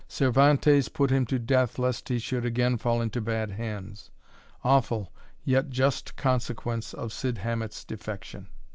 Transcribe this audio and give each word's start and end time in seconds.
Cervantes 0.07 0.89
put 0.89 1.11
him 1.11 1.27
to 1.27 1.37
death, 1.37 1.77
lest 1.77 2.09
he 2.09 2.17
should 2.17 2.43
again 2.43 2.75
fall 2.77 3.03
into 3.03 3.21
bad 3.21 3.51
hands. 3.51 4.09
Awful, 4.63 5.11
yet 5.45 5.69
just 5.69 6.15
consequence 6.15 6.95
of 6.95 7.13
Cid 7.13 7.37
Hamet's 7.37 7.85
defection! 7.85 8.47